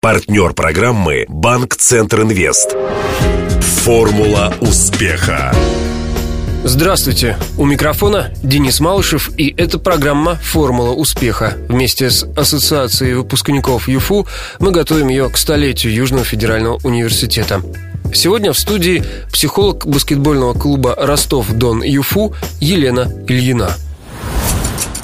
Партнер 0.00 0.52
программы 0.52 1.24
«Банк 1.28 1.74
Центр 1.74 2.22
Инвест». 2.22 2.76
Формула 3.82 4.54
успеха. 4.60 5.52
Здравствуйте! 6.62 7.36
У 7.56 7.64
микрофона 7.64 8.32
Денис 8.44 8.78
Малышев, 8.78 9.28
и 9.36 9.52
это 9.58 9.80
программа 9.80 10.36
«Формула 10.36 10.92
успеха». 10.92 11.54
Вместе 11.68 12.10
с 12.10 12.22
Ассоциацией 12.36 13.14
выпускников 13.14 13.88
ЮФУ 13.88 14.28
мы 14.60 14.70
готовим 14.70 15.08
ее 15.08 15.28
к 15.30 15.36
столетию 15.36 15.92
Южного 15.92 16.24
федерального 16.24 16.78
университета. 16.84 17.60
Сегодня 18.14 18.52
в 18.52 18.58
студии 18.58 19.02
психолог 19.32 19.84
баскетбольного 19.84 20.54
клуба 20.54 20.94
«Ростов-Дон 20.96 21.82
ЮФУ» 21.82 22.36
Елена 22.60 23.10
Ильина– 23.26 23.72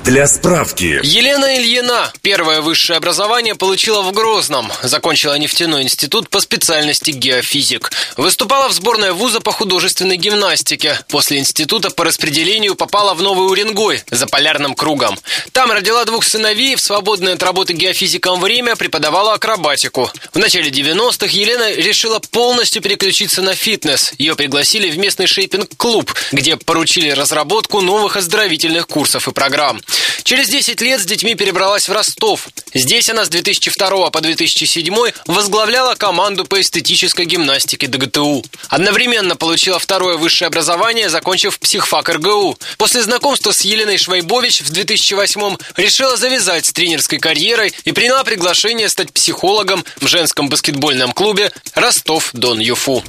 для 0.04 0.26
справки. 0.26 1.00
Елена 1.02 1.56
Ильина 1.56 2.12
первое 2.20 2.60
высшее 2.60 2.98
образование 2.98 3.54
получила 3.54 4.02
в 4.02 4.12
Грозном. 4.12 4.70
Закончила 4.82 5.38
нефтяной 5.38 5.82
институт 5.82 6.28
по 6.28 6.40
специальности 6.40 7.10
геофизик. 7.10 7.90
Выступала 8.18 8.68
в 8.68 8.72
сборной 8.72 9.12
вуза 9.12 9.40
по 9.40 9.50
художественной 9.50 10.18
гимнастике. 10.18 10.98
После 11.08 11.38
института 11.38 11.88
по 11.88 12.04
распределению 12.04 12.74
попала 12.74 13.14
в 13.14 13.22
Новый 13.22 13.50
Уренгой 13.50 14.02
за 14.10 14.26
полярным 14.26 14.74
кругом. 14.74 15.18
Там 15.52 15.72
родила 15.72 16.04
двух 16.04 16.24
сыновей, 16.24 16.76
в 16.76 16.80
свободное 16.80 17.34
от 17.34 17.42
работы 17.42 17.72
геофизиком 17.72 18.42
время 18.42 18.76
преподавала 18.76 19.32
акробатику. 19.32 20.10
В 20.34 20.38
начале 20.38 20.68
90-х 20.68 21.32
Елена 21.32 21.72
решила 21.72 22.18
полностью 22.18 22.82
переключиться 22.82 23.40
на 23.40 23.54
фитнес. 23.54 24.12
Ее 24.18 24.36
пригласили 24.36 24.90
в 24.90 24.98
местный 24.98 25.26
шейпинг-клуб, 25.26 26.12
где 26.30 26.58
поручили 26.58 27.08
разработку 27.08 27.80
новых 27.80 28.16
оздоровительных 28.16 28.86
курсов 28.86 29.28
и 29.28 29.32
программ. 29.32 29.80
Через 30.22 30.48
10 30.48 30.80
лет 30.80 31.00
с 31.00 31.04
детьми 31.04 31.34
перебралась 31.34 31.88
в 31.88 31.92
Ростов. 31.92 32.48
Здесь 32.72 33.08
она 33.10 33.24
с 33.24 33.28
2002 33.28 34.10
по 34.10 34.20
2007 34.20 34.94
возглавляла 35.26 35.94
команду 35.94 36.44
по 36.44 36.60
эстетической 36.60 37.24
гимнастике 37.24 37.86
ДГТУ. 37.86 38.44
Одновременно 38.68 39.36
получила 39.36 39.78
второе 39.78 40.16
высшее 40.16 40.46
образование, 40.46 41.08
закончив 41.08 41.58
психфак 41.58 42.08
РГУ. 42.08 42.58
После 42.78 43.02
знакомства 43.02 43.52
с 43.52 43.60
Еленой 43.62 43.98
Швайбович 43.98 44.62
в 44.62 44.70
2008 44.70 45.56
решила 45.76 46.16
завязать 46.16 46.66
с 46.66 46.72
тренерской 46.72 47.18
карьерой 47.18 47.74
и 47.84 47.92
приняла 47.92 48.24
приглашение 48.24 48.88
стать 48.88 49.12
психологом 49.12 49.84
в 50.00 50.06
женском 50.06 50.48
баскетбольном 50.48 51.12
клубе 51.12 51.52
«Ростов-Дон 51.74 52.60
Юфу». 52.60 53.04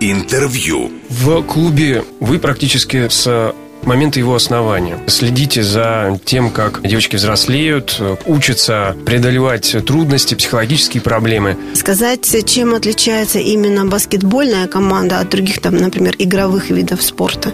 Интервью. 0.00 0.92
В 1.08 1.42
клубе 1.42 2.04
вы 2.20 2.38
практически 2.38 3.08
с 3.08 3.54
момента 3.86 4.18
его 4.18 4.34
основания. 4.34 4.98
Следите 5.06 5.62
за 5.62 6.20
тем, 6.24 6.50
как 6.50 6.82
девочки 6.82 7.16
взрослеют, 7.16 8.00
учатся 8.26 8.96
преодолевать 9.06 9.76
трудности, 9.86 10.34
психологические 10.34 11.00
проблемы. 11.00 11.56
Сказать, 11.74 12.26
чем 12.46 12.74
отличается 12.74 13.38
именно 13.38 13.86
баскетбольная 13.86 14.66
команда 14.66 15.20
от 15.20 15.30
других, 15.30 15.60
там, 15.60 15.76
например, 15.76 16.14
игровых 16.18 16.70
видов 16.70 17.02
спорта. 17.02 17.52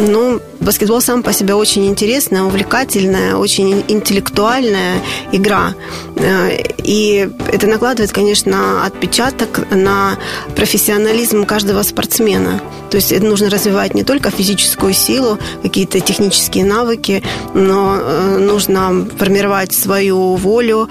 Ну, 0.00 0.40
баскетбол 0.60 1.00
сам 1.00 1.22
по 1.22 1.32
себе 1.32 1.54
очень 1.54 1.86
интересная, 1.86 2.42
увлекательная, 2.42 3.34
очень 3.34 3.84
интеллектуальная 3.88 5.02
игра. 5.32 5.74
Э, 6.16 6.50
и 6.84 7.28
это 7.52 7.66
накладывает, 7.66 8.12
конечно, 8.12 8.84
отпечаток 8.84 9.70
на 9.72 10.16
профессионализм 10.54 11.44
каждого 11.44 11.82
спортсмена. 11.82 12.60
То 12.90 12.96
есть 12.96 13.20
нужно 13.20 13.50
развивать 13.50 13.94
не 13.94 14.04
только 14.04 14.30
физическую 14.30 14.94
силу, 14.94 15.38
какие-то 15.62 16.00
технические 16.00 16.64
навыки, 16.64 17.22
но 17.54 17.98
э, 18.00 18.38
нужно 18.38 19.08
формировать 19.18 19.72
свою 19.72 20.36
волю, 20.36 20.88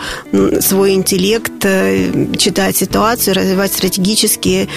свой 0.60 0.92
интеллект, 0.94 1.64
э, 1.64 2.36
читать 2.38 2.76
ситуацию, 2.76 3.36
развивать 3.36 3.72
стратегические 3.72 4.68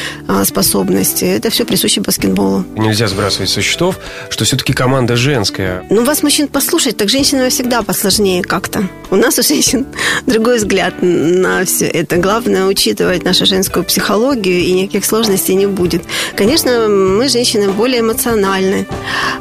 способности. 0.45 1.25
Это 1.25 1.51
все 1.51 1.65
присуще 1.65 2.01
баскетболу. 2.01 2.65
Нельзя 2.77 3.09
сбрасывать 3.09 3.51
со 3.51 3.61
счетов 3.61 3.99
что 4.29 4.45
все-таки 4.45 4.73
команда 4.73 5.17
женская. 5.17 5.85
Ну, 5.91 6.05
вас 6.05 6.23
мужчин 6.23 6.49
послушать, 6.49 6.97
так 6.97 7.09
женщинам 7.09 7.51
всегда 7.51 7.83
посложнее 7.83 8.43
как-то. 8.43 8.85
У 9.11 9.17
нас 9.17 9.39
у 9.39 9.43
женщин 9.43 9.87
другой 10.27 10.59
взгляд 10.59 10.95
на 11.01 11.65
все 11.65 11.87
это. 11.87 12.17
Главное 12.17 12.67
учитывать 12.67 13.25
нашу 13.25 13.47
женскую 13.47 13.85
психологию, 13.85 14.61
и 14.61 14.73
никаких 14.73 15.05
сложностей 15.05 15.55
не 15.55 15.67
будет. 15.67 16.03
Конечно, 16.37 16.89
мы, 16.89 17.29
женщины, 17.29 17.71
более 17.71 18.01
эмоциональны, 18.01 18.87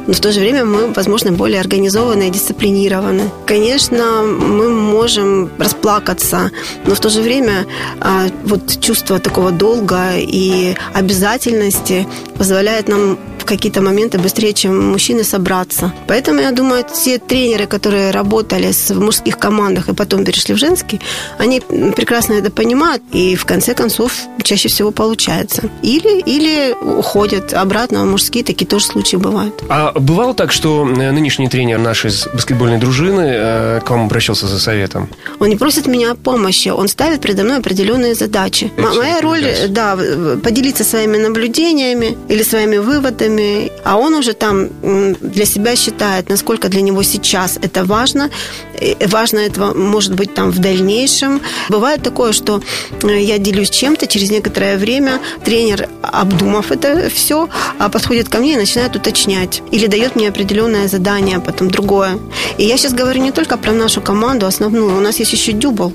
но 0.06 0.12
в 0.12 0.20
то 0.20 0.32
же 0.32 0.40
время 0.40 0.64
мы, 0.64 0.88
возможно, 0.88 1.32
более 1.32 1.60
организованы 1.60 2.28
и 2.28 2.30
дисциплинированы. 2.30 3.30
Конечно, 3.46 4.22
мы 4.22 4.68
можем 4.68 5.50
расплакаться, 5.58 6.50
но 6.86 6.94
в 6.94 7.00
то 7.00 7.08
же 7.08 7.20
время 7.20 7.66
а, 8.00 8.28
вот 8.44 8.80
чувство 8.80 9.18
такого 9.18 9.50
долга 9.50 10.16
и 10.16 10.74
обязательности 10.94 12.06
позволяет 12.36 12.88
нам 12.88 13.18
в 13.40 13.44
какие-то 13.44 13.80
моменты 13.80 14.18
быстрее, 14.18 14.52
чем 14.52 14.90
мужчины, 14.90 15.24
собраться. 15.24 15.92
Поэтому, 16.06 16.40
я 16.40 16.52
думаю, 16.52 16.84
те 16.84 17.18
тренеры, 17.18 17.66
которые 17.66 18.10
работали 18.10 18.72
в 18.72 19.00
мужских 19.00 19.38
командах 19.38 19.88
и 19.88 19.94
потом 19.94 20.24
перешли 20.24 20.54
в 20.54 20.58
женские, 20.58 21.00
они 21.38 21.60
прекрасно 21.60 22.34
это 22.34 22.50
понимают, 22.50 23.02
и 23.12 23.34
в 23.36 23.44
конце 23.44 23.74
концов 23.74 24.12
чаще 24.42 24.68
всего 24.68 24.90
получается. 24.90 25.70
Или, 25.82 26.20
или 26.20 26.72
уходят 26.72 27.54
обратно, 27.54 28.02
а 28.02 28.04
мужские 28.04 28.44
такие 28.44 28.66
тоже 28.66 28.84
случаи 28.86 29.16
бывают. 29.16 29.62
А 29.68 29.92
бывало 29.98 30.34
так, 30.34 30.52
что 30.52 30.86
э, 30.86 31.12
нынешний 31.12 31.48
тренер 31.48 31.78
нашей 31.78 32.10
баскетбольной 32.34 32.78
дружины 32.78 33.22
э, 33.26 33.80
к 33.84 33.90
вам 33.90 34.06
обращался 34.06 34.46
за 34.46 34.60
советом? 34.60 35.08
Он 35.38 35.48
не 35.48 35.56
просит 35.56 35.86
меня 35.86 36.12
о 36.12 36.14
помощи, 36.14 36.68
он 36.68 36.88
ставит 36.88 37.20
передо 37.20 37.44
мной 37.44 37.58
определенные 37.58 38.14
задачи. 38.14 38.72
Это 38.76 38.88
Моя 38.94 39.20
роль, 39.20 39.44
да, 39.68 39.96
поделиться 40.42 40.84
своими 40.84 41.16
наблюдениями 41.16 42.16
или 42.28 42.42
своими 42.42 42.78
выводами, 42.78 43.39
родителями, 43.40 43.72
а 43.84 43.96
он 43.96 44.14
уже 44.14 44.32
там 44.32 44.68
для 45.20 45.44
себя 45.44 45.76
считает, 45.76 46.28
насколько 46.28 46.68
для 46.68 46.82
него 46.82 47.02
сейчас 47.02 47.58
это 47.62 47.84
важно. 47.84 48.30
Важно 49.06 49.38
это 49.38 49.74
может 49.74 50.14
быть 50.14 50.34
там 50.34 50.50
в 50.50 50.58
дальнейшем. 50.58 51.40
Бывает 51.68 52.02
такое, 52.02 52.32
что 52.32 52.62
э, 53.02 53.20
я 53.20 53.38
делюсь 53.38 53.70
чем-то, 53.70 54.06
через 54.06 54.30
некоторое 54.30 54.78
время 54.78 55.20
тренер, 55.44 55.88
обдумав 56.02 56.72
это 56.72 57.10
все, 57.10 57.48
а 57.78 57.88
подходит 57.88 58.28
ко 58.28 58.38
мне 58.38 58.54
и 58.54 58.56
начинает 58.56 58.96
уточнять. 58.96 59.62
Или 59.72 59.86
дает 59.86 60.16
мне 60.16 60.28
определенное 60.28 60.88
задание, 60.88 61.40
потом 61.40 61.70
другое. 61.70 62.18
И 62.58 62.64
я 62.64 62.76
сейчас 62.76 62.94
говорю 62.94 63.22
не 63.22 63.32
только 63.32 63.56
про 63.56 63.72
нашу 63.72 64.00
команду 64.00 64.46
основную, 64.46 64.96
у 64.96 65.00
нас 65.00 65.18
есть 65.18 65.32
еще 65.32 65.52
дюбл 65.52 65.92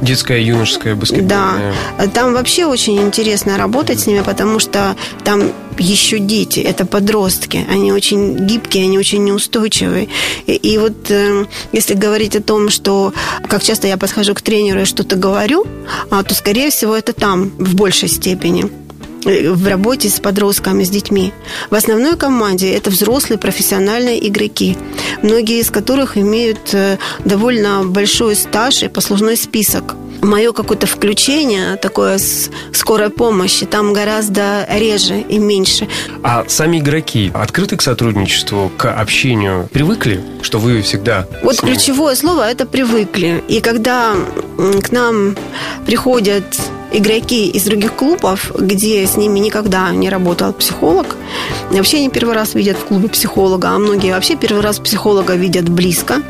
детская, 0.00 0.42
юношеская 0.42 0.94
баскетбольная. 0.94 1.74
Да, 1.98 2.06
там 2.08 2.34
вообще 2.34 2.66
очень 2.66 3.00
интересно 3.00 3.56
работать 3.56 4.00
с 4.00 4.06
ними, 4.06 4.22
потому 4.22 4.58
что 4.58 4.96
там 5.24 5.52
еще 5.78 6.18
дети, 6.18 6.60
это 6.60 6.84
подростки, 6.84 7.64
они 7.68 7.92
очень 7.92 8.46
гибкие, 8.46 8.84
они 8.84 8.98
очень 8.98 9.24
неустойчивые. 9.24 10.08
И, 10.46 10.52
и 10.52 10.78
вот 10.78 11.10
э, 11.10 11.46
если 11.72 11.94
говорить 11.94 12.36
о 12.36 12.42
том, 12.42 12.68
что 12.68 13.12
как 13.48 13.62
часто 13.62 13.86
я 13.86 13.96
подхожу 13.96 14.34
к 14.34 14.42
тренеру 14.42 14.82
и 14.82 14.84
что-то 14.84 15.16
говорю, 15.16 15.66
а, 16.10 16.22
то, 16.22 16.34
скорее 16.34 16.70
всего, 16.70 16.94
это 16.94 17.12
там 17.12 17.50
в 17.58 17.74
большей 17.74 18.08
степени 18.08 18.70
в 19.52 19.66
работе 19.66 20.08
с 20.08 20.20
подростками, 20.20 20.84
с 20.84 20.90
детьми. 20.90 21.32
В 21.70 21.74
основной 21.74 22.16
команде 22.16 22.72
это 22.72 22.90
взрослые 22.90 23.38
профессиональные 23.38 24.26
игроки, 24.28 24.76
многие 25.22 25.60
из 25.60 25.70
которых 25.70 26.16
имеют 26.16 26.74
э, 26.74 26.98
довольно 27.24 27.84
большой 27.84 28.36
стаж 28.36 28.82
и 28.82 28.88
послужной 28.88 29.36
список 29.36 29.94
мое 30.22 30.52
какое-то 30.52 30.86
включение 30.86 31.76
такое 31.76 32.18
с 32.18 32.50
скорой 32.72 33.10
помощи 33.10 33.66
там 33.66 33.92
гораздо 33.92 34.66
реже 34.70 35.20
и 35.20 35.38
меньше. 35.38 35.88
А 36.22 36.44
сами 36.48 36.78
игроки 36.78 37.30
открыты 37.34 37.76
к 37.76 37.82
сотрудничеству, 37.82 38.70
к 38.76 38.92
общению? 38.92 39.68
Привыкли, 39.72 40.22
что 40.42 40.58
вы 40.58 40.82
всегда... 40.82 41.26
Вот 41.42 41.60
ключевое 41.60 42.14
слово– 42.14 42.50
это 42.50 42.66
«привыкли». 42.66 43.42
И 43.48 43.60
когда 43.60 44.14
к 44.56 44.92
нам 44.92 45.36
приходят 45.86 46.44
игроки 46.92 47.48
из 47.48 47.64
других 47.64 47.94
клубов, 47.94 48.52
где 48.58 49.06
с 49.06 49.16
ними 49.16 49.38
никогда 49.38 49.90
не 49.92 50.10
работал 50.10 50.52
психолог. 50.52 51.16
Вообще 51.70 51.98
они 51.98 52.10
первый 52.10 52.34
раз 52.34 52.54
видят 52.54 52.76
в 52.76 52.84
клубе 52.84 53.08
психолога, 53.08 53.70
а 53.70 53.78
многие 53.78 54.12
вообще 54.12 54.36
первый 54.36 54.62
раз 54.62 54.78
психолога 54.78 55.34
видят 55.34 55.68
близко 55.68 56.22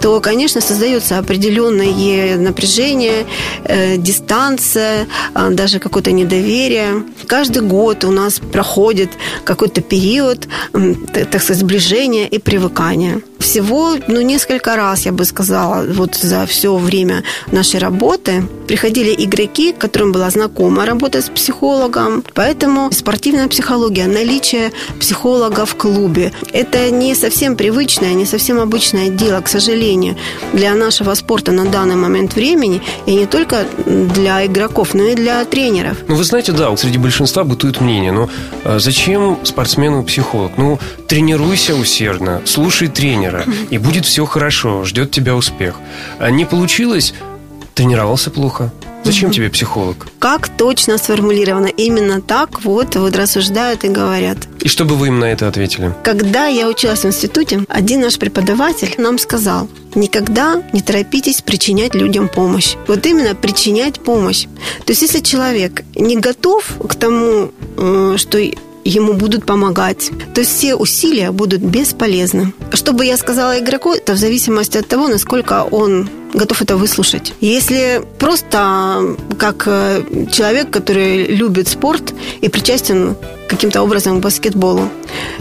то, 0.00 0.20
конечно, 0.20 0.60
создается 0.60 1.18
определенное 1.18 2.36
напряжение, 2.36 3.26
э, 3.64 3.96
дистанция, 3.96 5.06
э, 5.34 5.50
даже 5.50 5.78
какое-то 5.78 6.12
недоверие. 6.12 7.02
Каждый 7.26 7.62
год 7.62 8.04
у 8.04 8.10
нас 8.10 8.38
проходит 8.38 9.10
какой-то 9.44 9.80
период, 9.80 10.48
э, 10.74 10.94
так 11.30 11.42
сказать, 11.42 11.62
сближения 11.62 12.26
и 12.26 12.38
привыкания. 12.38 13.20
Всего, 13.38 13.96
ну, 14.08 14.20
несколько 14.20 14.76
раз, 14.76 15.06
я 15.06 15.12
бы 15.12 15.24
сказала, 15.24 15.84
вот 15.86 16.14
за 16.14 16.46
все 16.46 16.76
время 16.76 17.22
нашей 17.52 17.80
работы 17.80 18.42
приходили 18.66 19.14
игроки, 19.24 19.72
которым 19.72 20.12
была 20.12 20.30
знакома 20.30 20.86
работа 20.86 21.22
с 21.22 21.28
психологом, 21.28 22.24
поэтому 22.34 22.90
спортивная 22.92 23.48
психология, 23.48 24.06
наличие 24.06 24.72
психолога 25.00 25.64
в 25.66 25.74
клубе, 25.76 26.32
это 26.52 26.90
не 26.90 27.14
совсем 27.14 27.56
привычное, 27.56 28.14
не 28.14 28.26
совсем 28.26 28.60
обычное 28.60 29.08
дело, 29.08 29.40
к 29.40 29.48
сожалению, 29.48 30.16
для 30.52 30.74
нашего 30.74 31.14
спорта 31.14 31.52
на 31.52 31.64
данный 31.64 31.96
момент 31.96 32.34
времени, 32.34 32.82
и 33.06 33.14
не 33.14 33.26
только 33.26 33.64
для 33.86 34.44
игроков, 34.46 34.94
но 34.94 35.04
и 35.04 35.14
для 35.14 35.44
тренеров. 35.44 35.98
Ну, 36.08 36.16
вы 36.16 36.24
знаете, 36.24 36.52
да, 36.52 36.76
среди 36.76 36.98
большинства 36.98 37.44
бытует 37.44 37.80
мнение, 37.80 38.12
но 38.12 38.28
а 38.64 38.78
зачем 38.78 39.38
спортсмену 39.44 40.02
психолог? 40.02 40.52
Ну, 40.56 40.78
тренируйся 41.08 41.74
усердно, 41.74 42.42
слушай 42.44 42.88
тренера, 42.88 43.44
и 43.70 43.78
будет 43.78 44.04
все 44.04 44.26
хорошо, 44.26 44.84
ждет 44.84 45.10
тебя 45.10 45.36
успех. 45.36 45.76
А 46.18 46.30
не 46.30 46.44
получилось, 46.44 47.14
тренировался 47.74 48.30
плохо. 48.30 48.72
Зачем 49.06 49.30
тебе 49.30 49.50
психолог? 49.50 50.08
Как 50.18 50.48
точно 50.48 50.98
сформулировано? 50.98 51.66
Именно 51.66 52.20
так 52.20 52.64
вот, 52.64 52.96
вот 52.96 53.14
рассуждают 53.14 53.84
и 53.84 53.88
говорят. 53.88 54.36
И 54.60 54.68
что 54.68 54.84
бы 54.84 54.96
вы 54.96 55.08
им 55.08 55.20
на 55.20 55.26
это 55.26 55.46
ответили? 55.46 55.94
Когда 56.02 56.46
я 56.46 56.66
училась 56.66 57.04
в 57.04 57.06
институте, 57.06 57.64
один 57.68 58.00
наш 58.00 58.18
преподаватель 58.18 58.92
нам 58.98 59.20
сказал, 59.20 59.68
никогда 59.94 60.60
не 60.72 60.80
торопитесь 60.80 61.40
причинять 61.40 61.94
людям 61.94 62.28
помощь. 62.28 62.74
Вот 62.88 63.06
именно 63.06 63.36
причинять 63.36 64.00
помощь. 64.00 64.46
То 64.84 64.90
есть, 64.90 65.02
если 65.02 65.20
человек 65.20 65.84
не 65.94 66.16
готов 66.16 66.64
к 66.88 66.96
тому, 66.96 67.52
э, 67.76 68.16
что 68.18 68.40
ему 68.86 69.14
будут 69.14 69.44
помогать. 69.44 70.10
То 70.34 70.40
есть 70.40 70.56
все 70.56 70.74
усилия 70.74 71.30
будут 71.30 71.60
бесполезны. 71.60 72.52
Что 72.72 72.92
бы 72.92 73.04
я 73.04 73.16
сказала 73.16 73.58
игроку, 73.58 73.92
это 73.92 74.14
в 74.14 74.16
зависимости 74.16 74.78
от 74.78 74.86
того, 74.86 75.08
насколько 75.08 75.64
он 75.70 76.08
готов 76.34 76.62
это 76.62 76.76
выслушать. 76.76 77.34
Если 77.40 78.02
просто 78.18 79.16
как 79.38 79.64
э, 79.66 80.02
человек, 80.30 80.70
который 80.70 81.26
любит 81.26 81.68
спорт 81.68 82.14
и 82.40 82.48
причастен 82.48 83.16
каким-то 83.48 83.82
образом 83.82 84.18
к 84.18 84.22
баскетболу, 84.22 84.88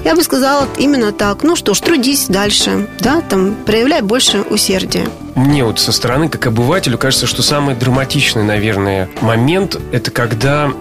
я 0.03 0.15
бы 0.15 0.23
сказала 0.23 0.67
именно 0.77 1.11
так. 1.11 1.43
Ну 1.43 1.55
что 1.55 1.73
ж, 1.73 1.79
трудись 1.79 2.27
дальше, 2.27 2.87
да, 2.99 3.21
там, 3.21 3.55
проявляй 3.65 4.01
больше 4.01 4.41
усердия. 4.49 5.07
Мне 5.35 5.65
вот 5.65 5.79
со 5.79 5.91
стороны, 5.91 6.29
как 6.29 6.47
обывателю, 6.47 6.97
кажется, 6.97 7.27
что 7.27 7.41
самый 7.41 7.75
драматичный, 7.75 8.43
наверное, 8.43 9.09
момент– 9.21 9.77
это 9.91 10.11
когда 10.11 10.71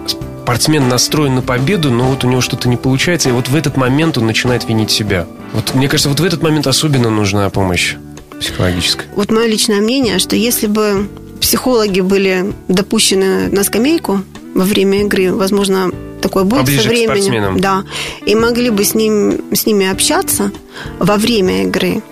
спортсмен 0.45 0.87
настроен 0.87 1.33
на 1.33 1.41
победу, 1.41 1.89
но 1.89 2.03
вот 2.03 2.23
у 2.23 2.29
него 2.29 2.39
что-то 2.39 2.69
не 2.69 2.77
получается, 2.77 3.29
и 3.29 3.31
вот 3.31 3.49
в 3.49 3.55
этот 3.55 3.77
момент 3.77 4.19
он 4.19 4.27
начинает 4.27 4.69
винить 4.69 4.91
себя. 4.91 5.25
Вот 5.53 5.73
мне 5.73 5.89
кажется, 5.89 6.07
вот 6.07 6.19
в 6.19 6.23
этот 6.23 6.43
момент 6.43 6.67
особенно 6.67 7.09
нужна 7.09 7.49
помощь 7.49 7.95
психологическая. 8.39 9.07
Вот 9.15 9.31
мое 9.31 9.47
личное 9.47 9.81
мнение, 9.81 10.19
что 10.19 10.35
если 10.35 10.67
бы 10.67 11.09
психологи 11.41 12.01
были 12.01 12.53
допущены 12.67 13.49
на 13.49 13.63
скамейку 13.63 14.21
во 14.53 14.65
время 14.65 15.01
игры, 15.01 15.33
возможно, 15.33 15.89
такое 16.21 16.43
будет 16.43 16.59
Поближе 16.59 16.83
со 16.83 16.89
временем. 16.89 17.59
Да. 17.59 17.83
И 18.27 18.35
могли 18.35 18.69
бы 18.69 18.83
с, 18.83 18.93
ним, 18.93 19.41
с 19.51 19.65
ними 19.65 19.89
общаться 19.89 20.51
во 20.99 21.15
время 21.15 21.63
игры, 21.63 22.03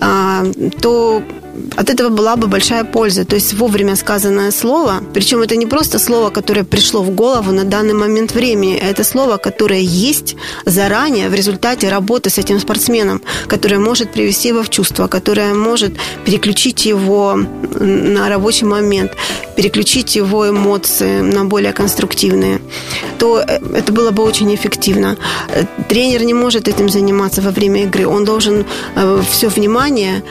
а, 0.00 0.46
то 0.80 1.22
от 1.76 1.90
этого 1.90 2.08
была 2.08 2.36
бы 2.36 2.46
большая 2.46 2.84
польза. 2.84 3.24
То 3.24 3.36
есть 3.36 3.54
вовремя 3.54 3.96
сказанное 3.96 4.50
слово, 4.50 5.02
причем 5.12 5.40
это 5.40 5.56
не 5.56 5.66
просто 5.66 5.98
слово, 5.98 6.30
которое 6.30 6.64
пришло 6.64 7.02
в 7.02 7.10
голову 7.10 7.52
на 7.52 7.64
данный 7.64 7.94
момент 7.94 8.34
времени, 8.34 8.76
это 8.76 9.04
слово, 9.04 9.36
которое 9.36 9.80
есть 9.80 10.36
заранее 10.66 11.28
в 11.28 11.34
результате 11.34 11.88
работы 11.88 12.30
с 12.30 12.38
этим 12.38 12.60
спортсменом, 12.60 13.22
которое 13.46 13.78
может 13.78 14.12
привести 14.12 14.48
его 14.48 14.62
в 14.62 14.70
чувство, 14.70 15.08
которое 15.08 15.54
может 15.54 15.92
переключить 16.24 16.86
его 16.86 17.38
на 17.80 18.28
рабочий 18.28 18.66
момент, 18.66 19.12
переключить 19.56 20.16
его 20.16 20.48
эмоции 20.48 21.20
на 21.20 21.44
более 21.44 21.72
конструктивные, 21.72 22.60
то 23.18 23.40
э, 23.40 23.58
это 23.74 23.92
было 23.92 24.10
бы 24.10 24.22
очень 24.22 24.54
эффективно. 24.54 25.16
Э, 25.48 25.64
тренер 25.88 26.24
не 26.24 26.34
может 26.34 26.68
этим 26.68 26.88
заниматься 26.88 27.42
во 27.42 27.50
время 27.50 27.84
игры. 27.84 28.06
Он 28.06 28.24
должен 28.24 28.64
э, 28.96 29.22
все 29.30 29.48
внимание 29.48 30.22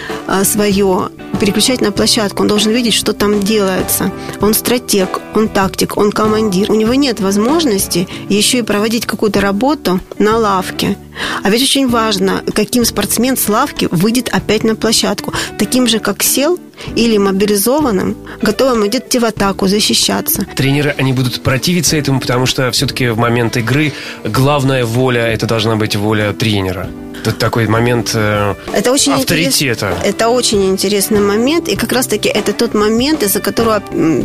свое 0.44 1.10
переключать 1.40 1.82
на 1.82 1.92
площадку. 1.92 2.44
Он 2.44 2.48
должен 2.48 2.72
видеть, 2.72 2.94
что 2.94 3.14
там 3.14 3.42
делается. 3.42 4.12
Он 4.42 4.54
стратег, 4.54 5.20
он 5.36 5.50
тактик, 5.50 5.98
он 5.98 6.12
командир. 6.12 6.72
У 6.72 6.76
него 6.76 6.94
нет 6.94 7.20
возможности 7.20 8.08
еще 8.30 8.60
и 8.60 8.62
проводить 8.62 9.06
какую-то 9.06 9.42
работу 9.42 10.00
на 10.20 10.38
лавке. 10.38 10.98
А 11.44 11.50
ведь 11.50 11.62
очень 11.62 11.90
важно, 11.90 12.44
каким 12.54 12.86
спортсмен 12.86 13.38
с 13.38 13.50
лавки 13.50 13.88
выйдет 13.92 14.30
опять 14.30 14.64
на 14.64 14.76
площадку. 14.76 15.34
Таким 15.60 15.88
же, 15.88 16.00
как 16.00 16.24
сел, 16.24 16.60
или 16.96 17.18
мобилизованным, 17.18 18.16
готовым 18.42 18.88
идти 18.88 19.20
в 19.20 19.26
атаку, 19.26 19.68
защищаться. 19.68 20.46
Тренеры, 20.56 20.96
они 20.98 21.14
будут 21.14 21.42
противиться 21.42 21.98
этому, 21.98 22.20
потому 22.20 22.46
что 22.46 22.72
все-таки 22.72 23.10
в 23.10 23.18
момент 23.18 23.58
игры 23.58 23.94
главная 24.24 24.86
воля, 24.86 25.28
это 25.28 25.46
должна 25.46 25.76
быть 25.76 25.96
воля 25.96 26.34
тренера. 26.34 26.90
Тут 27.24 27.38
такой 27.38 27.68
момент 27.68 28.12
э, 28.14 28.56
это 28.74 28.92
очень 28.92 29.14
авторитета. 29.14 29.92
Интерес, 29.92 30.14
это 30.14 30.30
очень 30.30 30.66
интересный 30.70 31.22
момент, 31.22 31.68
и 31.68 31.76
как 31.76 31.92
раз-таки 31.92 32.30
это 32.30 32.54
тот 32.54 32.74
момент, 32.74 33.24
из-за 33.24 33.40
которого 33.40 33.82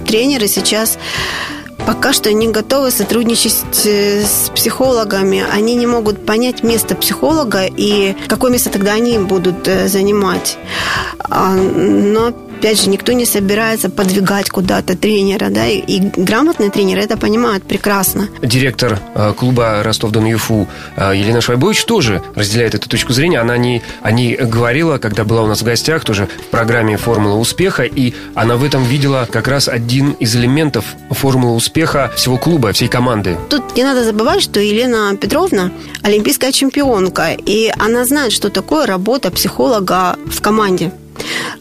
тренеры 0.06 0.49
сейчас 0.49 0.99
пока 1.87 2.12
что 2.12 2.32
не 2.32 2.49
готовы 2.49 2.90
сотрудничать 2.90 3.87
э, 3.87 4.23
с 4.23 4.50
психологами. 4.55 5.44
Они 5.50 5.75
не 5.75 5.87
могут 5.87 6.26
понять 6.26 6.62
место 6.62 6.94
психолога 6.94 7.64
и 7.64 8.14
какое 8.26 8.50
место 8.50 8.70
тогда 8.70 8.93
они 8.93 9.19
будут 9.19 9.67
э, 9.69 9.88
занимать. 9.88 10.58
А, 11.19 11.55
но 11.55 12.32
опять 12.58 12.82
же, 12.82 12.90
никто 12.90 13.12
не 13.12 13.25
собирается 13.25 13.88
подвигать 13.88 14.50
куда-то 14.50 14.96
тренера, 14.96 15.49
да, 15.49 15.66
и, 15.66 15.78
и 15.78 16.00
грамотные 16.00 16.70
тренеры 16.70 17.02
это 17.02 17.16
понимают 17.16 17.62
прекрасно. 17.62 18.28
Директор 18.43 18.99
э, 19.14 19.32
клуба 19.37 19.82
Ростов-Дон-Юфу 19.84 20.66
э, 20.96 21.12
Елена 21.14 21.40
Швайбович 21.40 21.84
тоже 21.84 22.20
разделяет 22.34 22.75
эту 22.75 22.88
точку 22.88 23.12
зрения. 23.12 23.38
Она 23.38 23.56
не, 23.56 23.81
не 24.10 24.34
говорила, 24.34 24.99
когда 24.99 25.25
была 25.25 25.43
у 25.43 25.46
нас 25.46 25.62
в 25.62 25.64
гостях, 25.64 26.05
тоже 26.05 26.26
в 26.26 26.50
программе 26.50 26.96
«Формула 26.96 27.37
успеха», 27.37 27.84
и 27.84 28.12
она 28.34 28.56
в 28.56 28.64
этом 28.64 28.82
видела 28.82 29.28
как 29.31 29.46
раз 29.46 29.69
один 29.69 30.12
из 30.12 30.34
элементов 30.34 30.84
формулы 31.11 31.54
успеха 31.54 32.11
всего 32.16 32.38
клуба, 32.38 32.72
всей 32.72 32.88
команды. 32.88 33.37
Тут 33.49 33.76
не 33.76 33.84
надо 33.84 34.02
забывать, 34.02 34.43
что 34.43 34.58
Елена 34.58 35.16
Петровна 35.16 35.70
олимпийская 36.02 36.50
чемпионка, 36.50 37.37
и 37.38 37.72
она 37.78 38.04
знает, 38.04 38.32
что 38.32 38.50
такое 38.50 38.84
работа 38.87 39.31
психолога 39.31 40.16
в 40.26 40.40
команде. 40.40 40.90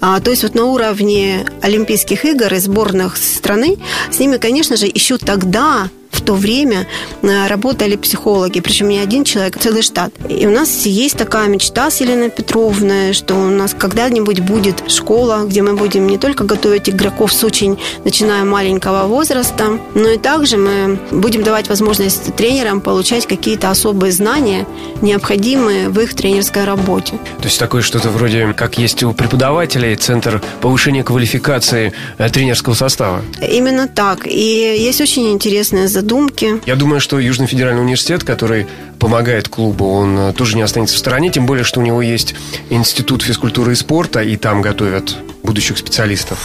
А, 0.02 0.20
то 0.20 0.32
есть 0.32 0.44
вот 0.44 0.56
на 0.56 0.66
уровне 0.66 1.46
Олимпийских 1.62 2.26
игр 2.26 2.54
и 2.54 2.58
сборных 2.58 3.18
страны 3.18 3.78
с 4.12 4.20
ними, 4.20 4.38
конечно 4.38 4.76
же, 4.76 4.86
еще 4.86 5.18
тогда 5.18 5.90
в 6.18 6.22
то 6.22 6.34
время 6.34 6.88
э, 7.22 7.48
работали 7.48 7.96
психологи, 7.96 8.60
причем 8.60 8.90
не 8.90 8.98
один 8.98 9.24
человек, 9.24 9.56
а 9.58 9.60
целый 9.60 9.84
штат. 9.84 10.12
И 10.28 10.48
у 10.48 10.50
нас 10.50 10.86
есть 10.86 11.18
такая 11.18 11.48
мечта 11.48 11.92
с 11.92 12.02
Еленой 12.02 12.30
Петровной, 12.30 13.14
что 13.14 13.36
у 13.36 13.50
нас 13.50 13.76
когда-нибудь 13.78 14.40
будет 14.40 14.90
школа, 14.90 15.46
где 15.46 15.62
мы 15.62 15.76
будем 15.76 16.08
не 16.08 16.18
только 16.18 16.44
готовить 16.44 16.90
игроков 16.90 17.32
с 17.34 17.44
очень, 17.44 17.78
начиная 18.04 18.44
маленького 18.44 19.08
возраста, 19.08 19.80
но 19.94 20.10
и 20.10 20.18
также 20.18 20.58
мы 20.58 21.00
будем 21.12 21.44
давать 21.44 21.70
возможность 21.70 22.36
тренерам 22.36 22.82
получать 22.82 23.28
какие-то 23.28 23.70
особые 23.70 24.12
знания, 24.12 24.66
необходимые 25.02 25.90
в 25.90 26.00
их 26.00 26.16
тренерской 26.16 26.66
работе. 26.66 27.20
То 27.38 27.44
есть 27.46 27.60
такое 27.60 27.84
что-то 27.84 28.10
вроде, 28.10 28.54
как 28.54 28.80
есть 28.80 29.04
у 29.04 29.14
преподавателей, 29.14 29.96
центр 29.96 30.42
повышения 30.62 31.04
квалификации 31.04 31.94
э, 32.18 32.30
тренерского 32.30 32.74
состава? 32.74 33.22
Именно 33.42 33.88
так. 33.88 34.26
И 34.26 34.76
есть 34.80 35.02
очень 35.02 35.32
интересная 35.32 35.88
задача 35.88 36.07
задумки. 36.08 36.62
Я 36.66 36.76
думаю, 36.76 37.02
что 37.02 37.20
Южный 37.20 37.48
федеральный 37.48 37.82
университет, 37.82 38.24
который 38.24 38.66
помогает 38.98 39.50
клубу, 39.50 39.92
он 39.92 40.18
э, 40.18 40.34
тоже 40.34 40.56
не 40.56 40.62
останется 40.62 40.96
в 40.96 41.00
стороне, 41.00 41.30
тем 41.30 41.46
более, 41.46 41.66
что 41.66 41.82
у 41.82 41.84
него 41.84 42.02
есть 42.02 42.34
институт 42.70 43.22
физкультуры 43.22 43.74
и 43.74 43.76
спорта, 43.76 44.22
и 44.22 44.38
там 44.38 44.62
готовят 44.62 45.18
будущих 45.44 45.78
специалистов 45.78 46.40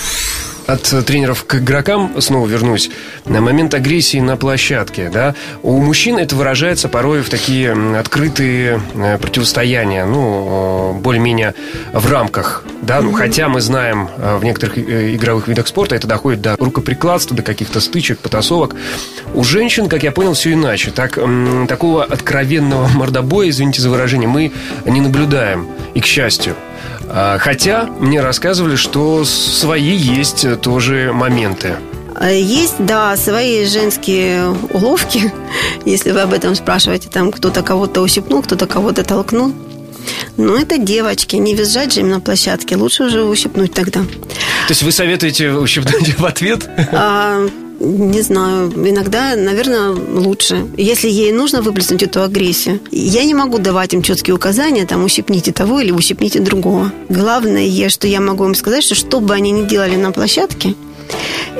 от 0.66 0.92
э, 0.92 1.02
тренеров 1.02 1.44
к 1.44 1.56
игрокам 1.56 2.20
снова 2.20 2.46
вернусь. 2.46 2.90
На 3.24 3.40
момент 3.40 3.74
агрессии 3.74 4.18
на 4.18 4.36
площадке, 4.36 5.10
да, 5.10 5.34
у 5.62 5.78
мужчин 5.80 6.18
это 6.18 6.36
выражается 6.36 6.88
порой 6.88 7.22
в 7.22 7.30
такие 7.30 7.72
открытые 7.98 8.80
э, 8.94 9.18
противостояния, 9.18 10.04
ну, 10.04 10.94
более-менее 10.94 11.54
в 11.92 12.10
рамках, 12.10 12.64
да, 12.82 13.00
ну, 13.00 13.12
хотя 13.12 13.48
мы 13.48 13.60
знаем 13.60 14.08
э, 14.16 14.36
в 14.36 14.44
некоторых 14.44 14.78
игровых 14.78 15.48
видах 15.48 15.68
спорта 15.68 15.94
это 15.94 16.06
доходит 16.06 16.40
до 16.40 16.56
рукоприкладства, 16.56 17.36
до 17.36 17.42
каких-то 17.42 17.80
стычек, 17.80 18.18
потасовок. 18.18 18.74
У 19.34 19.44
женщин, 19.44 19.88
как 19.88 20.02
я 20.02 20.12
понял, 20.12 20.34
все 20.34 20.52
иначе. 20.52 20.90
Так, 20.90 21.18
такого 21.68 22.04
откровенного 22.04 22.88
мордобоя, 22.88 23.48
извините 23.48 23.80
за 23.80 23.90
выражение, 23.90 24.28
мы 24.28 24.52
не 24.84 25.00
наблюдаем. 25.00 25.68
И 25.94 26.00
к 26.00 26.06
счастью. 26.06 26.56
А, 27.08 27.38
хотя 27.38 27.84
мне 27.84 28.20
рассказывали, 28.20 28.76
что 28.76 29.24
свои 29.24 29.94
есть 29.96 30.60
тоже 30.60 31.12
моменты. 31.12 31.76
Есть, 32.20 32.76
да, 32.78 33.16
свои 33.16 33.66
женские 33.66 34.50
уловки, 34.70 35.32
если 35.84 36.12
вы 36.12 36.20
об 36.20 36.32
этом 36.32 36.54
спрашиваете. 36.54 37.08
Там 37.08 37.32
кто-то 37.32 37.62
кого-то 37.62 38.00
ущипнул, 38.00 38.42
кто-то 38.42 38.66
кого-то 38.66 39.02
толкнул. 39.02 39.52
Ну, 40.36 40.56
это 40.56 40.78
девочки, 40.78 41.36
не 41.36 41.54
визжать 41.54 41.92
же 41.92 42.00
им 42.00 42.08
на 42.08 42.20
площадке, 42.20 42.76
лучше 42.76 43.04
уже 43.04 43.22
ущипнуть 43.22 43.72
тогда. 43.72 44.00
То 44.00 44.70
есть 44.70 44.82
вы 44.82 44.92
советуете 44.92 45.52
ущипнуть 45.52 46.18
в 46.18 46.24
ответ? 46.24 46.68
А, 46.92 47.46
не 47.82 48.22
знаю, 48.22 48.72
иногда, 48.88 49.34
наверное, 49.36 49.90
лучше. 49.90 50.66
Если 50.76 51.08
ей 51.08 51.32
нужно 51.32 51.62
выплеснуть 51.62 52.02
эту 52.02 52.22
агрессию, 52.22 52.80
я 52.90 53.24
не 53.24 53.34
могу 53.34 53.58
давать 53.58 53.94
им 53.94 54.02
четкие 54.02 54.34
указания, 54.34 54.86
там, 54.86 55.04
ущипните 55.04 55.52
того 55.52 55.80
или 55.80 55.90
ущипните 55.90 56.40
другого. 56.40 56.92
Главное, 57.08 57.88
что 57.88 58.06
я 58.06 58.20
могу 58.20 58.44
им 58.44 58.54
сказать, 58.54 58.84
что 58.84 58.94
что 58.94 59.20
бы 59.20 59.34
они 59.34 59.50
ни 59.50 59.66
делали 59.66 59.96
на 59.96 60.12
площадке, 60.12 60.74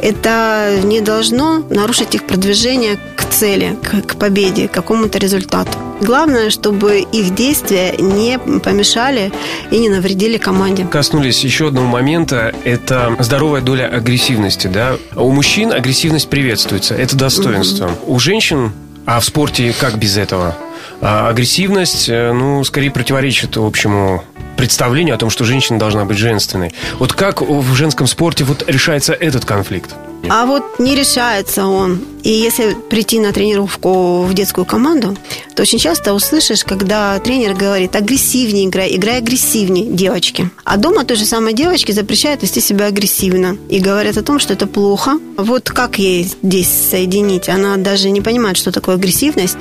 это 0.00 0.81
не 0.83 1.00
должно 1.00 1.59
нарушить 1.69 2.14
их 2.14 2.26
продвижение 2.26 2.99
к 3.17 3.25
цели, 3.29 3.76
к, 3.83 4.17
победе, 4.17 4.69
к 4.69 4.73
какому-то 4.73 5.19
результату. 5.19 5.71
Главное, 6.02 6.50
чтобы 6.50 6.99
их 7.00 7.32
действия 7.35 7.94
не 7.97 8.37
помешали 8.59 9.32
и 9.71 9.78
не 9.78 9.88
навредили 9.88 10.37
команде. 10.37 10.85
Коснулись 10.85 11.44
еще 11.44 11.68
одного 11.68 11.87
момента, 11.87 12.52
это 12.64 13.14
здоровая 13.21 13.61
доля 13.61 13.85
агрессивности. 13.87 14.66
Да? 14.66 14.97
У 15.14 15.30
мужчин 15.30 15.73
агрессивность 15.73 16.28
приветствуется, 16.28 16.94
это 16.97 17.16
достоинство. 17.16 17.87
Угу. 17.87 18.14
У 18.14 18.18
женщин, 18.18 18.73
а 19.06 19.21
в 19.21 19.25
спорте 19.25 19.73
как 19.78 19.97
без 19.97 20.16
этого? 20.16 20.56
А 21.00 21.28
агрессивность, 21.28 22.09
э, 22.09 22.32
ну, 22.32 22.64
скорее 22.64 22.90
противоречит 22.90 23.56
общему 23.56 24.25
представлению 24.56 25.14
о 25.14 25.18
том, 25.18 25.30
что 25.30 25.44
женщина 25.44 25.78
должна 25.78 26.04
быть 26.04 26.18
женственной. 26.18 26.73
Вот 26.99 27.12
как 27.12 27.42
в 27.42 27.75
женском 27.75 28.09
спорте 28.09 28.42
вот 28.42 28.64
решается 28.68 29.12
этот 29.12 29.44
конфликт? 29.44 29.94
А 30.29 30.47
вот 30.47 30.79
не 30.79 30.95
решается 30.95 31.67
он. 31.67 32.00
И 32.23 32.31
если 32.31 32.75
прийти 32.75 33.19
на 33.19 33.33
тренировку 33.33 34.23
в 34.23 34.33
детскую 34.33 34.64
команду, 34.64 35.17
то 35.55 35.62
очень 35.62 35.79
часто 35.79 36.14
услышишь, 36.14 36.64
когда 36.64 37.19
тренер 37.19 37.55
говорит 37.55 37.97
агрессивнее 37.97 38.67
играй, 38.67 38.95
играй 38.95 39.19
агрессивнее, 39.19 39.87
девочки. 39.87 40.50
А 40.64 40.76
дома 40.76 41.05
той 41.05 41.17
же 41.17 41.25
самой 41.25 41.52
девочке 41.52 41.93
запрещают 41.93 42.43
вести 42.43 42.61
себя 42.61 42.87
агрессивно. 42.87 43.57
И 43.69 43.81
говорят 43.81 44.17
о 44.17 44.23
том, 44.23 44.38
что 44.38 44.52
это 44.52 44.67
плохо. 44.67 45.19
Вот 45.37 45.69
как 45.71 45.99
ей 45.99 46.25
здесь 46.43 46.69
соединить? 46.69 47.49
Она 47.49 47.76
даже 47.76 48.11
не 48.11 48.21
понимает, 48.21 48.57
что 48.57 48.71
такое 48.71 48.95
агрессивность. 48.95 49.59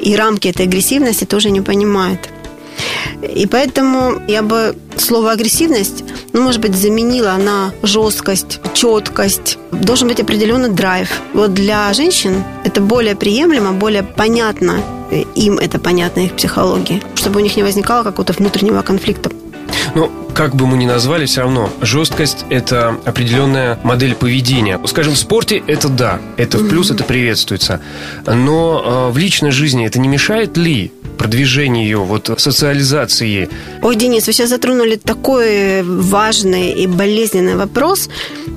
И 0.00 0.16
рамки 0.16 0.48
этой 0.48 0.66
агрессивности 0.66 1.24
тоже 1.24 1.50
не 1.50 1.60
понимает. 1.60 2.30
И 3.22 3.46
поэтому 3.46 4.22
я 4.28 4.42
бы 4.42 4.76
слово 4.96 5.32
агрессивность, 5.32 6.04
ну, 6.32 6.42
может 6.42 6.60
быть, 6.60 6.74
заменила 6.74 7.36
на 7.36 7.72
жесткость, 7.82 8.60
четкость. 8.74 9.58
Должен 9.72 10.08
быть 10.08 10.20
определенный 10.20 10.68
драйв. 10.68 11.08
Вот 11.34 11.54
для 11.54 11.92
женщин 11.92 12.44
это 12.64 12.80
более 12.80 13.16
приемлемо, 13.16 13.72
более 13.72 14.02
понятно 14.02 14.80
им 15.10 15.58
это 15.58 15.78
понятно, 15.78 16.20
их 16.20 16.34
психологии, 16.34 17.02
чтобы 17.14 17.40
у 17.40 17.42
них 17.42 17.56
не 17.56 17.62
возникало 17.62 18.04
какого-то 18.04 18.32
внутреннего 18.34 18.82
конфликта. 18.82 19.30
Ну, 19.94 20.10
как 20.34 20.54
бы 20.54 20.66
мы 20.66 20.76
ни 20.76 20.86
назвали, 20.86 21.26
все 21.26 21.40
равно 21.40 21.70
жесткость– 21.80 22.44
это 22.50 22.96
определенная 23.04 23.78
модель 23.82 24.14
поведения. 24.14 24.78
Скажем, 24.86 25.14
в 25.14 25.18
спорте 25.18 25.62
это 25.66 25.88
да, 25.88 26.20
это 26.36 26.58
в 26.58 26.68
плюс, 26.68 26.90
это 26.90 27.04
приветствуется. 27.04 27.80
Но 28.26 29.08
э, 29.08 29.12
в 29.12 29.18
личной 29.18 29.50
жизни 29.50 29.86
это 29.86 29.98
не 29.98 30.08
мешает 30.08 30.56
ли 30.56 30.92
продвижению, 31.18 32.04
вот 32.04 32.30
социализации? 32.38 33.48
Ой, 33.82 33.96
Денис, 33.96 34.26
вы 34.26 34.32
сейчас 34.32 34.48
затронули 34.48 34.96
такой 34.96 35.82
важный 35.82 36.72
и 36.72 36.86
болезненный 36.86 37.56
вопрос. 37.56 38.08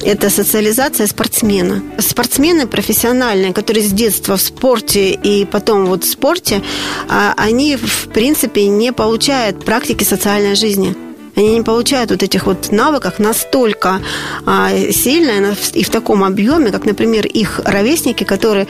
Это 0.03 0.29
социализация 0.29 1.07
спортсмена. 1.07 1.81
Спортсмены 1.99 2.67
профессиональные, 2.67 3.53
которые 3.53 3.83
с 3.83 3.91
детства 3.91 4.35
в 4.37 4.41
спорте 4.41 5.11
и 5.11 5.45
потом 5.45 5.85
вот 5.85 6.03
в 6.03 6.11
спорте, 6.11 6.61
а, 7.09 7.33
они, 7.37 7.75
в 7.75 8.07
принципе, 8.13 8.67
не 8.67 8.93
получают 8.93 9.65
практики 9.65 10.03
социальной 10.03 10.55
жизни. 10.55 10.95
Они 11.35 11.55
не 11.55 11.61
получают 11.61 12.11
вот 12.11 12.23
этих 12.23 12.45
вот 12.45 12.71
навыков 12.71 13.19
настолько 13.19 14.01
а, 14.45 14.69
сильно 14.91 15.55
и 15.73 15.83
в 15.83 15.89
таком 15.89 16.23
объеме, 16.23 16.71
как, 16.71 16.85
например, 16.85 17.25
их 17.25 17.61
ровесники, 17.65 18.23
которые 18.23 18.67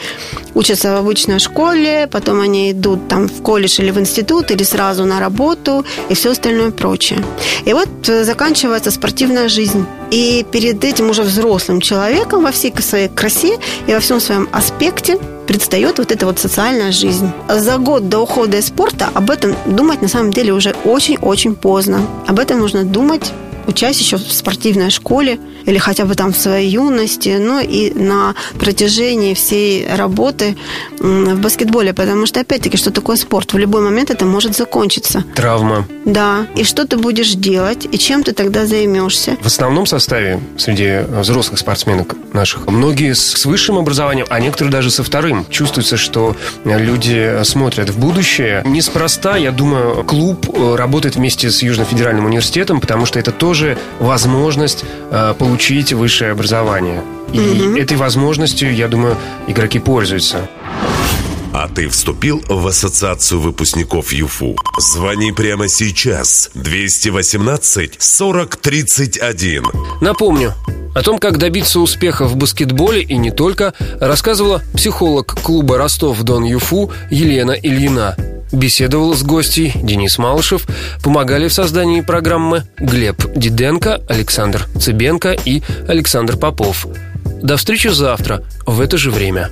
учатся 0.53 0.94
в 0.94 0.98
обычной 0.98 1.39
школе, 1.39 2.08
потом 2.12 2.41
они 2.41 2.72
идут 2.72 3.08
там 3.08 3.27
в 3.27 3.41
колледж 3.41 3.82
или 3.82 3.91
в 3.91 4.00
институт, 4.00 4.51
или 4.51 4.63
сразу 4.63 5.06
на 5.06 5.20
работу 5.20 5.86
и 6.10 6.13
все 6.13 6.32
остальное 6.32 6.72
прочее. 6.72 7.24
И 7.65 7.74
вот 7.74 7.89
э, 8.08 8.24
заканчивается 8.24 8.91
спортивная 8.91 9.50
жизнь. 9.50 9.86
И 10.12 10.46
перед 10.51 10.84
этим 10.84 11.10
уже 11.10 11.24
взрослым 11.24 11.82
человеком 11.82 12.44
во 12.44 12.51
всей 12.51 12.74
своей 12.82 13.08
красе 13.08 13.58
и 13.88 13.94
во 13.94 14.00
всем 14.00 14.20
своем 14.20 14.50
аспекте 14.51 15.18
предстает 15.51 15.98
вот 15.98 16.13
эта 16.13 16.25
вот 16.25 16.39
социальная 16.39 16.93
жизнь. 16.93 17.29
За 17.50 17.77
год 17.77 18.08
до 18.08 18.20
ухода 18.20 18.58
из 18.58 18.67
спорта 18.67 19.10
об 19.13 19.29
этом 19.29 19.53
думать 19.65 20.01
на 20.01 20.08
самом 20.08 20.31
деле 20.31 20.53
уже 20.53 20.74
очень-очень 20.86 21.55
поздно. 21.55 22.08
Об 22.25 22.39
этом 22.39 22.60
нужно 22.60 22.86
думать 22.86 23.34
учась 23.67 24.00
еще 24.00 24.15
в 24.15 24.31
спортивной 24.31 24.91
школе 24.91 25.39
или 25.65 25.77
хотя 25.77 26.06
бы 26.06 26.15
там 26.15 26.34
в 26.34 26.38
своей 26.38 26.70
юности, 26.70 27.38
ну 27.39 27.60
и 27.60 27.91
на 27.94 28.36
протяжении 28.60 29.34
всей 29.34 29.88
работы 29.94 30.56
в 31.00 31.36
баскетболе, 31.39 31.94
потому 31.94 32.25
что, 32.25 32.39
опять-таки, 32.39 32.77
что 32.77 32.91
такое 32.91 33.15
спорт? 33.15 33.53
В 33.53 33.58
любой 33.58 33.82
момент 33.82 34.10
это 34.12 34.25
может 34.25 34.56
закончиться. 34.56 35.24
Травма. 35.36 35.86
Да. 36.06 36.48
И 36.56 36.63
что 36.63 36.86
ты 36.86 36.98
будешь 36.98 37.34
делать, 37.34 37.88
и 37.91 37.98
чем 37.98 38.24
ты 38.24 38.34
тогда 38.34 38.65
займешься? 38.65 39.38
В 39.41 39.48
основном 39.48 39.86
составе 39.86 40.39
среди 40.58 41.01
взрослых 41.20 41.60
спортсменок 41.60 42.15
наших 42.34 42.68
многие 42.68 43.13
с 43.13 43.46
высшим 43.46 43.77
образованием, 43.77 44.25
а 44.30 44.39
некоторые 44.39 44.72
даже 44.72 44.91
со 44.91 45.03
вторым. 45.03 45.46
Чувствуется, 45.50 45.98
что 45.98 46.36
люди 46.63 47.44
смотрят 47.44 47.89
в 47.89 48.00
будущее. 48.00 48.63
Неспроста, 48.65 49.38
я 49.38 49.51
думаю, 49.51 50.03
клуб 50.03 50.50
э, 50.53 50.75
работает 50.75 51.15
вместе 51.15 51.50
с 51.51 51.62
Южным 51.62 51.86
федеральным 51.86 52.25
университетом, 52.25 52.80
потому 52.80 53.06
что 53.06 53.20
это 53.20 53.32
тоже 53.32 53.77
возможность 54.00 54.84
э, 55.12 55.34
получить 55.51 55.91
высшее 55.91 56.31
образование. 56.31 57.03
И 57.34 57.39
угу. 57.39 57.75
этой 57.75 57.98
возможностью, 57.98 58.74
я 58.74 58.88
думаю, 58.88 59.17
игроки 59.48 59.79
пользуются. 59.79 60.50
А 61.51 61.67
ты 61.67 61.89
вступил 61.89 62.41
в 62.48 62.65
ассоциацию 62.65 63.41
выпускников 63.41 64.13
ЮФУ? 64.13 64.55
Звони 64.77 65.34
прямо 65.34 65.67
сейчас. 65.67 66.51
218 66.53 68.01
40 68.01 68.55
31. 68.55 69.63
Напомню, 70.00 70.53
о 70.96 71.01
том, 71.01 71.20
как 71.20 71.38
добиться 71.38 71.81
успеха 71.81 72.27
в 72.27 72.38
баскетболе 72.38 73.01
и 73.01 73.17
не 73.17 73.31
только, 73.31 73.74
рассказывала 74.00 74.62
психолог 74.74 75.36
клуба 75.43 75.77
Ростов-Дон 75.77 76.46
Юфу 76.46 76.91
Елена 77.10 77.51
Ильина. 77.51 78.15
Беседовал 78.51 79.13
с 79.13 79.24
гостей 79.24 79.72
Денис 79.75 80.17
Малышев, 80.17 80.65
помогали 81.03 81.48
в 81.48 81.53
создании 81.53 82.01
программы 82.01 82.63
Глеб 82.77 83.24
Диденко, 83.36 84.01
Александр 84.10 84.67
Цыбенко 84.79 85.31
и 85.31 85.62
Александр 85.88 86.38
Попов. 86.38 86.86
До 87.41 87.58
встречи 87.58 87.88
завтра 87.88 88.43
в 88.65 88.81
это 88.81 88.98
же 88.98 89.10
время. 89.12 89.50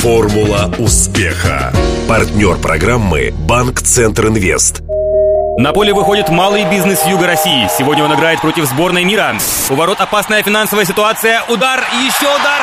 Формула 0.00 0.74
успеха. 0.78 1.72
Партнер 2.08 2.56
программы 2.56 3.32
Банк 3.32 3.80
Центр 3.80 4.28
Инвест. 4.28 4.82
На 5.58 5.72
поле 5.72 5.92
выходит 5.92 6.28
малый 6.28 6.64
бизнес 6.70 7.04
Юга 7.06 7.26
России. 7.26 7.68
Сегодня 7.76 8.04
он 8.04 8.14
играет 8.14 8.40
против 8.40 8.64
сборной 8.66 9.04
мира. 9.04 9.34
У 9.70 9.74
ворот 9.74 10.00
опасная 10.00 10.42
финансовая 10.42 10.84
ситуация. 10.84 11.42
Удар, 11.48 11.80
еще 12.06 12.24
удар. 12.24 12.62